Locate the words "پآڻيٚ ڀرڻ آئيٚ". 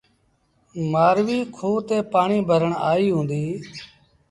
2.11-3.15